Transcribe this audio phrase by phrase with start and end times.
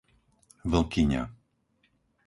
[0.71, 1.23] Vlkyňa